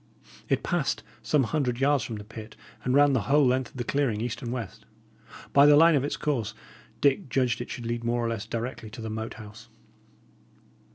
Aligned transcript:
It 0.49 0.63
passed 0.63 1.03
some 1.21 1.43
hundred 1.43 1.79
yards 1.79 2.03
from 2.03 2.15
the 2.15 2.23
pit, 2.23 2.55
and 2.83 2.95
ran 2.95 3.13
the 3.13 3.21
whole 3.29 3.45
length 3.45 3.69
of 3.69 3.77
the 3.77 3.83
clearing, 3.83 4.19
east 4.19 4.41
and 4.41 4.51
west. 4.51 4.83
By 5.53 5.67
the 5.67 5.77
line 5.77 5.93
of 5.93 6.03
its 6.03 6.17
course, 6.17 6.55
Dick 7.01 7.29
judged 7.29 7.61
it 7.61 7.69
should 7.69 7.85
lead 7.85 8.03
more 8.03 8.25
or 8.25 8.29
less 8.29 8.47
directly 8.47 8.89
to 8.89 9.01
the 9.03 9.11
Moat 9.11 9.35
House. 9.35 9.69